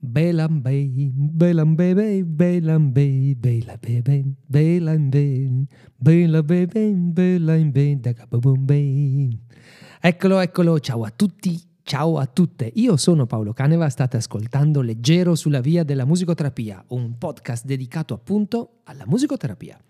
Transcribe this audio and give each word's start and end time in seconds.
Belam 0.00 0.62
bay, 0.62 1.10
belam 1.34 1.74
bebe, 1.76 2.22
belam 2.22 2.92
bay, 2.94 3.34
bela 3.34 3.76
bebe, 3.82 4.24
belam 4.48 5.10
bay, 5.10 5.66
bela 5.98 6.42
bebe, 6.42 6.94
belam 7.14 7.72
bay, 7.72 7.96
da 7.96 8.12
kababum 8.14 8.64
bay. 8.64 9.30
Eccolo, 10.00 10.40
eccolo, 10.40 10.78
ciao 10.78 11.04
a 11.04 11.10
tutti, 11.10 11.58
ciao 11.88 12.18
a 12.18 12.26
tutte. 12.26 12.70
Io 12.74 12.98
sono 12.98 13.24
Paolo 13.24 13.54
Caneva, 13.54 13.88
state 13.88 14.18
ascoltando 14.18 14.82
Leggero 14.82 15.34
sulla 15.34 15.62
via 15.62 15.84
della 15.84 16.04
musicoterapia, 16.04 16.84
un 16.88 17.16
podcast 17.16 17.64
dedicato 17.64 18.12
appunto 18.12 18.80
alla 18.84 19.04
musicoterapia. 19.06 19.80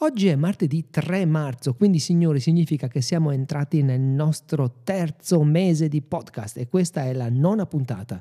Oggi 0.00 0.26
è 0.26 0.36
martedì 0.36 0.90
3 0.90 1.24
marzo, 1.24 1.72
quindi 1.72 1.98
signori 1.98 2.40
significa 2.40 2.88
che 2.88 3.00
siamo 3.00 3.30
entrati 3.30 3.80
nel 3.80 4.02
nostro 4.02 4.80
terzo 4.84 5.42
mese 5.44 5.88
di 5.88 6.02
podcast 6.02 6.58
e 6.58 6.68
questa 6.68 7.04
è 7.04 7.14
la 7.14 7.30
nona 7.30 7.64
puntata. 7.64 8.20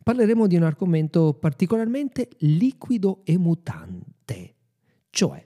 Parleremo 0.00 0.46
di 0.46 0.54
un 0.54 0.62
argomento 0.62 1.34
particolarmente 1.34 2.28
liquido 2.38 3.22
e 3.24 3.36
mutante, 3.36 4.54
cioè 5.10 5.44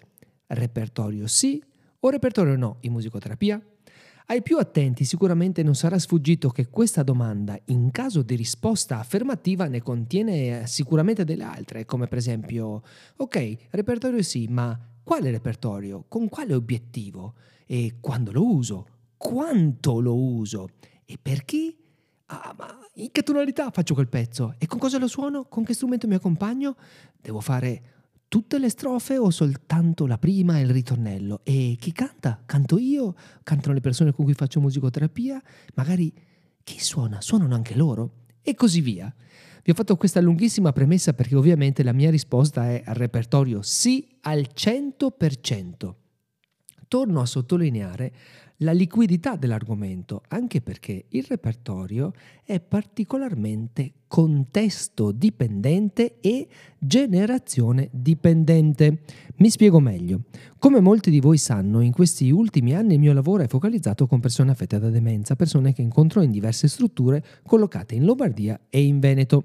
repertorio 0.49 1.27
sì 1.27 1.65
o 2.01 2.11
repertorio 2.11 2.55
no 2.57 2.77
in 2.81 2.93
musicoterapia? 2.93 3.59
Ai 4.31 4.43
più 4.43 4.59
attenti 4.59 5.03
sicuramente 5.05 5.65
non 5.65 5.75
sarà 5.75 5.99
sfuggito 5.99 6.51
che 6.51 6.69
questa 6.69 7.03
domanda, 7.03 7.59
in 7.65 7.91
caso 7.91 8.23
di 8.23 8.37
risposta 8.37 9.01
affermativa, 9.01 9.67
ne 9.67 9.83
contiene 9.83 10.69
sicuramente 10.69 11.25
delle 11.25 11.43
altre, 11.43 11.85
come 11.85 12.07
per 12.07 12.19
esempio, 12.19 12.81
ok, 13.17 13.57
repertorio 13.71 14.23
sì, 14.23 14.47
ma 14.47 14.79
quale 15.03 15.33
repertorio? 15.33 16.05
Con 16.07 16.29
quale 16.29 16.55
obiettivo? 16.55 17.35
E 17.67 17.97
quando 18.01 18.31
lo 18.31 18.47
uso? 18.47 18.87
Quanto 19.17 19.99
lo 19.99 20.15
uso? 20.15 20.69
E 21.05 21.19
per 21.21 21.45
chi? 21.45 21.77
Ah, 22.27 22.55
ma 22.57 22.79
in 22.95 23.11
che 23.11 23.25
tonalità 23.25 23.73
faccio 23.73 23.95
quel 23.95 24.07
pezzo? 24.07 24.55
E 24.59 24.69
con 24.69 24.79
cosa 24.79 24.99
lo 24.99 25.09
suono? 25.09 25.47
Con 25.47 25.65
che 25.65 25.75
strumento 25.75 26.07
mi 26.07 26.15
accompagno? 26.15 26.77
Devo 27.21 27.41
fare 27.41 27.83
tutte 28.31 28.61
le 28.61 28.69
strofe 28.69 29.19
o 29.19 29.29
soltanto 29.31 30.07
la 30.07 30.17
prima 30.17 30.57
e 30.57 30.63
il 30.63 30.71
ritornello? 30.71 31.41
E 31.43 31.77
chi 31.81 31.91
canta? 31.91 32.41
Canto 32.47 32.79
io? 32.79 33.17
Cantano 33.43 33.75
le 33.75 33.81
persone 33.81 34.13
con 34.13 34.25
cui 34.25 34.35
faccio 34.35 34.61
musicoterapia? 34.61 35.43
Magari 35.75 36.13
chi 36.63 36.79
suona? 36.79 37.21
Suonano 37.21 37.57
anche 37.57 37.75
loro? 37.75 38.27
E 38.41 38.55
così 38.55 38.83
via. 38.83 39.13
Vi 39.65 39.73
ho 39.73 39.75
fatto 39.75 39.97
questa 39.97 40.21
lunghissima 40.21 40.71
premessa 40.71 41.13
perché 41.13 41.35
ovviamente 41.35 41.83
la 41.83 41.93
mia 41.93 42.09
risposta 42.09 42.71
è 42.71 42.81
al 42.87 42.95
repertorio 42.95 43.63
sì 43.63 44.17
al 44.21 44.47
100%. 44.55 45.95
Torno 46.87 47.21
a 47.21 47.27
sottolineare 47.27 48.13
la 48.59 48.73
liquidità 48.73 49.35
dell'argomento, 49.35 50.23
anche 50.29 50.61
perché 50.61 51.07
il 51.09 51.25
repertorio 51.29 52.13
è 52.45 52.61
particolarmente 52.61 53.95
contesto 54.11 55.13
dipendente 55.13 56.17
e 56.21 56.49
generazione 56.81 57.91
dipendente. 57.93 59.03
Mi 59.37 59.51
spiego 59.51 59.79
meglio. 59.79 60.23
Come 60.59 60.81
molti 60.81 61.11
di 61.11 61.21
voi 61.21 61.39
sanno, 61.39 61.81
in 61.81 61.93
questi 61.93 62.29
ultimi 62.31 62.75
anni 62.75 62.95
il 62.95 62.99
mio 62.99 63.13
lavoro 63.13 63.45
è 63.45 63.47
focalizzato 63.47 64.09
con 64.09 64.19
persone 64.19 64.51
affette 64.51 64.81
da 64.81 64.91
demenza, 64.91 65.37
persone 65.37 65.73
che 65.73 65.81
incontro 65.81 66.23
in 66.23 66.33
diverse 66.33 66.67
strutture 66.67 67.25
collocate 67.45 67.95
in 67.95 68.05
Lombardia 68.05 68.61
e 68.69 68.83
in 68.83 68.99
Veneto. 68.99 69.45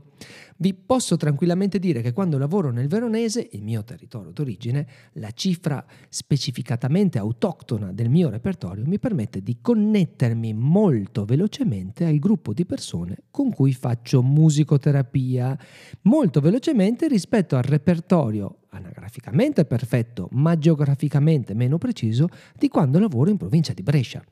Vi 0.57 0.73
posso 0.73 1.15
tranquillamente 1.17 1.79
dire 1.79 2.01
che 2.01 2.13
quando 2.13 2.37
lavoro 2.37 2.71
nel 2.71 2.87
Veronese, 2.87 3.47
il 3.51 3.61
mio 3.61 3.83
territorio 3.83 4.31
d'origine, 4.31 4.87
la 5.13 5.31
cifra 5.31 5.85
specificatamente 6.09 7.17
autoctona 7.17 7.91
del 7.91 8.09
mio 8.09 8.29
repertorio 8.29 8.85
mi 8.85 8.97
permette 8.97 9.41
di 9.41 9.57
connettermi 9.61 10.53
molto 10.53 11.25
velocemente 11.25 12.05
al 12.05 12.19
gruppo 12.19 12.53
di 12.53 12.65
persone 12.65 13.17
con 13.31 13.51
cui 13.53 13.73
faccio 13.73 14.21
musicoterapia, 14.55 15.57
molto 16.03 16.39
velocemente 16.39 17.07
rispetto 17.07 17.57
al 17.57 17.63
repertorio 17.63 18.59
anagraficamente 18.69 19.65
perfetto, 19.65 20.27
ma 20.31 20.57
geograficamente 20.57 21.53
meno 21.53 21.77
preciso 21.77 22.27
di 22.57 22.67
quando 22.67 22.99
lavoro 22.99 23.29
in 23.29 23.37
provincia 23.37 23.73
di 23.73 23.83
Brescia. 23.83 24.23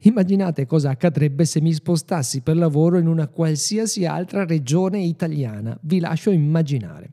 Immaginate 0.00 0.66
cosa 0.66 0.90
accadrebbe 0.90 1.44
se 1.44 1.60
mi 1.60 1.72
spostassi 1.72 2.40
per 2.40 2.56
lavoro 2.56 2.98
in 2.98 3.06
una 3.06 3.28
qualsiasi 3.28 4.04
altra 4.04 4.44
regione 4.44 5.00
italiana, 5.00 5.76
vi 5.82 6.00
lascio 6.00 6.30
immaginare. 6.30 7.12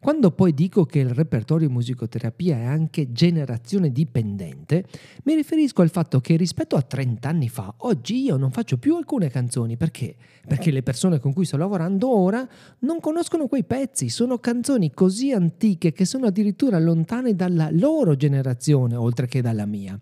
Quando 0.00 0.30
poi 0.30 0.54
dico 0.54 0.84
che 0.84 1.00
il 1.00 1.10
repertorio 1.10 1.68
musicoterapia 1.68 2.56
è 2.56 2.64
anche 2.64 3.10
generazione 3.12 3.90
dipendente, 3.90 4.84
mi 5.24 5.34
riferisco 5.34 5.82
al 5.82 5.90
fatto 5.90 6.20
che 6.20 6.36
rispetto 6.36 6.76
a 6.76 6.82
30 6.82 7.28
anni 7.28 7.48
fa, 7.48 7.74
oggi 7.78 8.22
io 8.22 8.36
non 8.36 8.50
faccio 8.50 8.78
più 8.78 8.94
alcune 8.94 9.28
canzoni 9.28 9.76
perché? 9.76 10.14
Perché 10.46 10.70
le 10.70 10.82
persone 10.82 11.18
con 11.18 11.32
cui 11.32 11.44
sto 11.44 11.56
lavorando 11.56 12.08
ora 12.08 12.46
non 12.80 13.00
conoscono 13.00 13.48
quei 13.48 13.64
pezzi, 13.64 14.08
sono 14.08 14.38
canzoni 14.38 14.92
così 14.92 15.32
antiche 15.32 15.92
che 15.92 16.04
sono 16.04 16.26
addirittura 16.26 16.78
lontane 16.78 17.34
dalla 17.34 17.68
loro 17.72 18.14
generazione 18.14 18.94
oltre 18.94 19.26
che 19.26 19.42
dalla 19.42 19.66
mia. 19.66 19.98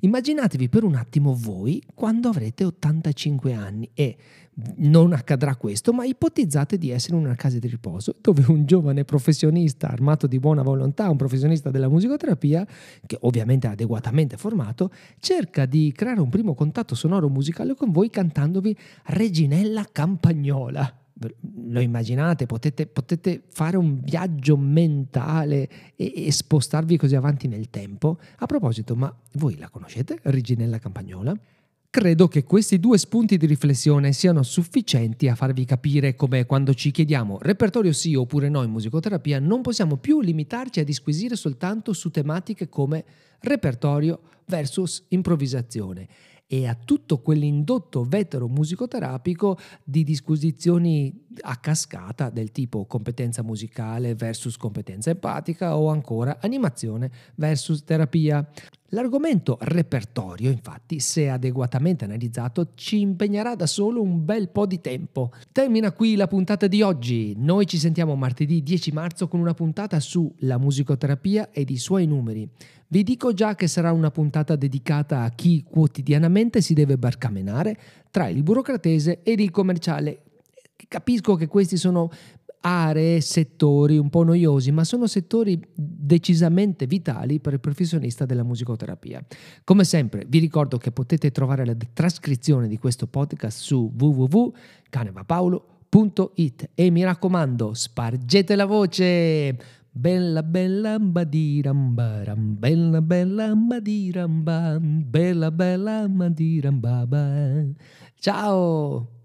Immaginatevi 0.00 0.68
per 0.68 0.84
un 0.84 0.94
attimo 0.94 1.34
voi 1.34 1.82
quando 1.94 2.28
avrete 2.28 2.64
85 2.64 3.52
anni 3.52 3.90
e 3.92 4.16
non 4.76 5.12
accadrà 5.12 5.56
questo, 5.56 5.92
ma 5.92 6.04
ipotizzate 6.04 6.78
di 6.78 6.90
essere 6.90 7.16
in 7.16 7.24
una 7.24 7.34
casa 7.34 7.58
di 7.58 7.68
riposo 7.68 8.16
dove 8.20 8.44
un 8.48 8.64
giovane 8.64 9.04
professionista 9.04 9.88
armato 9.88 10.26
di 10.26 10.38
buona 10.38 10.62
volontà, 10.62 11.08
un 11.10 11.16
professionista 11.16 11.70
della 11.70 11.88
musicoterapia, 11.88 12.66
che 13.06 13.18
ovviamente 13.20 13.68
è 13.68 13.72
adeguatamente 13.72 14.36
formato, 14.36 14.90
cerca 15.18 15.66
di 15.66 15.92
creare 15.94 16.20
un 16.20 16.30
primo 16.30 16.54
contatto 16.54 16.94
sonoro 16.94 17.28
musicale 17.28 17.74
con 17.74 17.90
voi 17.90 18.10
cantandovi 18.10 18.76
Reginella 19.04 19.86
Campagnola 19.90 20.94
lo 21.70 21.80
immaginate, 21.80 22.46
potete, 22.46 22.86
potete, 22.86 23.42
fare 23.48 23.76
un 23.76 24.00
viaggio 24.00 24.56
mentale 24.56 25.68
e, 25.96 26.26
e, 26.26 26.32
spostarvi 26.32 26.96
così 26.96 27.14
avanti 27.14 27.48
nel 27.48 27.70
tempo. 27.70 28.18
A 28.38 28.46
proposito, 28.46 28.94
ma 28.94 29.14
voi 29.34 29.56
la 29.56 29.68
conoscete, 29.68 30.18
Reginella 30.22 30.78
Campagnola? 30.78 31.34
Credo 31.92 32.28
che 32.28 32.44
questi 32.44 32.78
due 32.78 32.98
spunti 32.98 33.36
di 33.36 33.46
riflessione 33.46 34.12
siano 34.12 34.44
sufficienti 34.44 35.26
a 35.26 35.34
farvi 35.34 35.64
capire 35.64 36.14
come 36.14 36.46
quando 36.46 36.72
ci 36.72 36.92
chiediamo 36.92 37.38
repertorio 37.42 37.92
sì 37.92 38.14
oppure 38.14 38.48
no 38.48 38.62
in 38.62 38.70
musicoterapia 38.70 39.40
non 39.40 39.60
possiamo 39.60 39.96
più 39.96 40.20
limitarci 40.20 40.78
a 40.78 40.84
disquisire 40.84 41.34
soltanto 41.34 41.92
su 41.92 42.10
tematiche 42.10 42.68
come 42.68 43.04
repertorio 43.40 44.20
versus 44.46 45.04
improvvisazione 45.08 46.06
e 46.52 46.66
a 46.66 46.74
tutto 46.74 47.20
quell'indotto 47.20 48.02
vetero 48.02 48.48
musicoterapico 48.48 49.56
di 49.84 50.02
disquisizioni 50.02 51.26
a 51.42 51.54
cascata 51.58 52.28
del 52.28 52.50
tipo 52.50 52.86
competenza 52.86 53.44
musicale 53.44 54.16
versus 54.16 54.56
competenza 54.56 55.10
empatica 55.10 55.76
o 55.76 55.90
ancora 55.90 56.38
animazione 56.40 57.08
versus 57.36 57.84
terapia. 57.84 58.44
L'argomento 58.92 59.56
repertorio, 59.60 60.50
infatti, 60.50 60.98
se 60.98 61.28
adeguatamente 61.28 62.04
analizzato, 62.04 62.72
ci 62.74 62.98
impegnerà 62.98 63.54
da 63.54 63.66
solo 63.66 64.02
un 64.02 64.24
bel 64.24 64.48
po' 64.48 64.66
di 64.66 64.80
tempo. 64.80 65.30
Termina 65.52 65.92
qui 65.92 66.16
la 66.16 66.26
puntata 66.26 66.66
di 66.66 66.82
oggi. 66.82 67.34
Noi 67.36 67.66
ci 67.66 67.78
sentiamo 67.78 68.16
martedì 68.16 68.64
10 68.64 68.90
marzo 68.90 69.28
con 69.28 69.38
una 69.38 69.54
puntata 69.54 70.00
sulla 70.00 70.58
musicoterapia 70.58 71.50
ed 71.52 71.70
i 71.70 71.78
suoi 71.78 72.06
numeri. 72.06 72.48
Vi 72.88 73.04
dico 73.04 73.32
già 73.32 73.54
che 73.54 73.68
sarà 73.68 73.92
una 73.92 74.10
puntata 74.10 74.56
dedicata 74.56 75.22
a 75.22 75.30
chi 75.30 75.62
quotidianamente 75.62 76.60
si 76.60 76.74
deve 76.74 76.98
barcamenare 76.98 77.78
tra 78.10 78.26
il 78.26 78.42
burocratese 78.42 79.22
ed 79.22 79.38
il 79.38 79.52
commerciale. 79.52 80.22
Capisco 80.88 81.36
che 81.36 81.46
questi 81.46 81.76
sono 81.76 82.10
aree, 82.60 83.20
settori 83.20 83.98
un 83.98 84.08
po' 84.10 84.22
noiosi, 84.22 84.70
ma 84.70 84.84
sono 84.84 85.06
settori 85.06 85.58
decisamente 85.74 86.86
vitali 86.86 87.40
per 87.40 87.54
il 87.54 87.60
professionista 87.60 88.26
della 88.26 88.42
musicoterapia. 88.42 89.24
Come 89.64 89.84
sempre, 89.84 90.26
vi 90.28 90.38
ricordo 90.38 90.76
che 90.78 90.92
potete 90.92 91.30
trovare 91.30 91.64
la 91.64 91.76
trascrizione 91.92 92.68
di 92.68 92.76
questo 92.78 93.06
podcast 93.06 93.60
su 93.60 93.92
www.canevapaolo.it 93.96 96.70
e 96.74 96.90
mi 96.90 97.04
raccomando, 97.04 97.72
spargete 97.74 98.56
la 98.56 98.66
voce! 98.66 99.78
Bella 99.92 100.44
bella 100.44 101.00
badirambaram, 101.00 102.54
bella 102.56 103.02
bella 103.02 103.56
badirambam, 103.56 105.02
bella 105.04 105.50
bella 105.50 106.08
badirambaba. 106.08 107.64
Ciao! 108.14 109.19